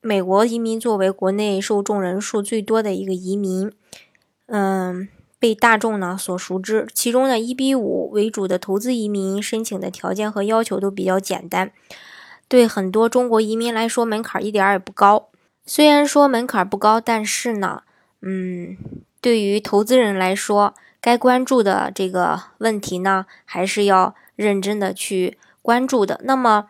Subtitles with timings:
[0.00, 3.72] 美国移民作为国内受众人数最多的一个移民，
[4.46, 6.86] 嗯，被大众呢所熟知。
[6.94, 11.72] 其中呢，一比五为主的投资移民申请的条件和要求都比较简单，
[12.46, 15.28] 对很多中国移民来说门槛一点也不高。
[15.66, 17.82] 虽然说门槛不高，但是呢，
[18.22, 18.76] 嗯，
[19.20, 26.20] 对于投资人来说，该关注的这个问题呢，还是要认真的去关注的。
[26.24, 26.68] 那么，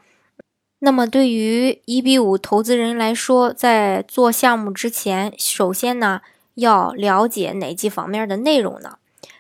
[0.80, 6.20] 那么，对于一比五投资人来说，在做项目之前，首先呢
[6.54, 8.99] 要了解哪几方面的内容呢？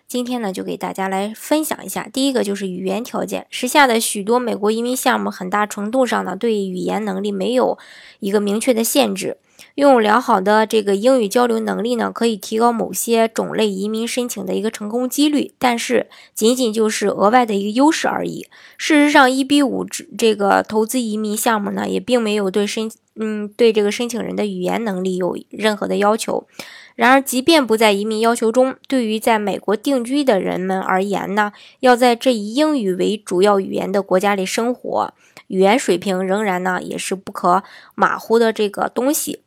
[0.08, 2.08] 今天呢就给大家来分享一下。
[2.12, 7.78] 第一个就是语言条件，时下的许多美国移民项目，很大程度上呢对语言能力没有
[8.18, 9.36] 一个明确的限制。
[9.74, 18.46] 拥有良好的这个英语交流能力呢，可以提高某些种类移民申请的一个成功几率，但是仅仅就是额外的一个优势而已。
[18.76, 19.84] 事实上，一比五
[20.16, 26.46] 这个投资移民项目呢，也并没有对申嗯对这个申请人的语言能力有任何的要求。
[26.94, 35.12] 然而，即便不在移民要求中，对于在美国定居的人们而言呢，要在这以英语为主要语言的国家里生活，
[35.46, 37.62] 语言水平仍然呢也是不可
[37.94, 39.40] 马虎的这个东西。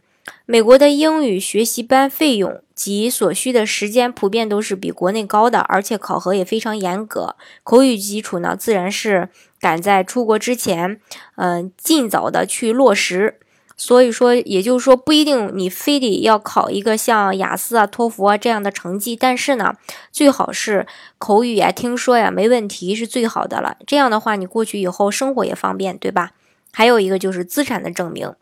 [0.45, 7.35] 美国的英语学习班费用及所需的时间普遍都是比国内高的，而且考核也非常严格。
[7.63, 10.99] 口语基础呢，自然是赶在出国之前，
[11.35, 13.39] 嗯，尽早的去落实。
[13.77, 19.75] 所以说，也就是说，不一定你非得要考一个像雅思啊、托福啊这样的成绩，但是呢，
[20.11, 20.85] 最好是
[21.17, 23.77] 口语呀、听说呀没问题是最好的了。
[23.87, 26.33] 这样的话，你过去以后生活也方便，对吧？
[26.71, 28.35] 还有一个就是资产的证明。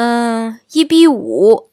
[0.00, 1.70] 嗯，一比五，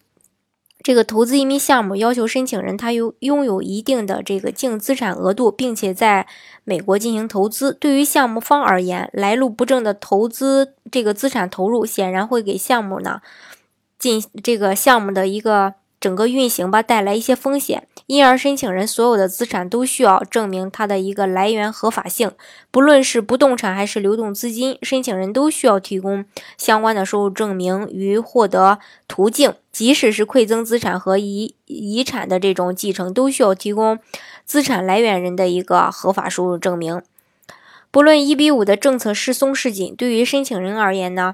[0.82, 6.26] 这个投资移民项目要求申请人他有拥有一定的这个净资产额度，并且在
[6.64, 7.72] 美国进行投资。
[7.72, 13.22] 对于项目方而言，来路不正的投资这个资产投入，显然会给项目呢
[14.00, 15.76] 进这个项目的一个。
[16.06, 22.30] 整个运行吧带来一些风险，因而申请人所有的资产都需要证明它的一个来源合法性，
[22.70, 26.24] 不论是不动产还是流动资金，申请人都需要提供
[26.60, 28.78] 相关的收入证明与获得
[29.08, 33.98] 途径，即使是馈赠资产和遗遗产的这种继承，都需要提供
[34.46, 37.02] 资产来源人的一个合法收入证明。
[37.90, 41.34] 不论一比五的政策是松是紧，对于申请人而言呢，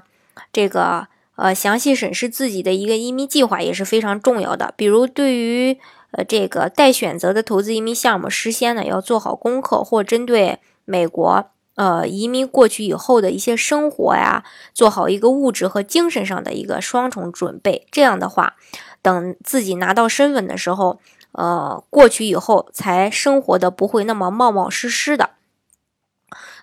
[0.50, 1.08] 这个。
[1.34, 4.74] 呃，详细审视自己的一个移民计划也是非常重要的。
[4.76, 5.78] 比如，对于
[6.10, 14.44] 呃这个待选择的投资移民项目，事先呢要做好功课，或针对美国呃移民过去以后的一些生活呀，
[14.74, 17.86] 做好一个物质和精神上的一个双重准备。
[17.90, 18.56] 这样的话，
[19.00, 21.00] 等自己拿到身份的时候，
[21.32, 25.30] 呃，过去以后才生活的不会那么冒冒失失的。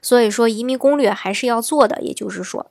[0.02, 2.00] 所以说，移民攻略还是要做的。
[2.04, 2.70] 也就是说。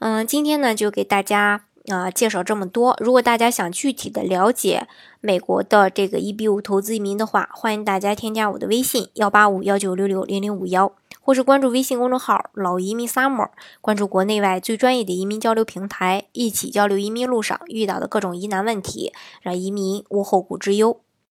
[0.00, 2.96] 嗯，今天呢就给大家啊介绍这么多。
[3.00, 4.86] 如果大家想具体的了解
[5.20, 13.48] 美国的这个一比五投资移民的话，欢迎大家添加我的微信幺八五幺九六六零零五幺，或是关注微信公众号“老移民 summer”，
[13.80, 21.00] 关注国内外最专业的移民交流平台，一起交流移民路上遇到的各种疑难问题，让移民无后顾之忧。